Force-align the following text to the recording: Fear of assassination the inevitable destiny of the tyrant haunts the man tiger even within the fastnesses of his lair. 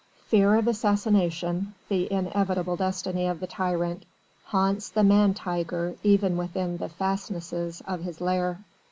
Fear 0.29 0.55
of 0.55 0.67
assassination 0.67 1.75
the 1.87 2.11
inevitable 2.11 2.75
destiny 2.75 3.27
of 3.27 3.39
the 3.39 3.45
tyrant 3.45 4.03
haunts 4.45 4.89
the 4.89 5.03
man 5.03 5.35
tiger 5.35 5.95
even 6.01 6.37
within 6.37 6.77
the 6.77 6.89
fastnesses 6.89 7.83
of 7.85 8.01
his 8.01 8.19
lair. 8.19 8.63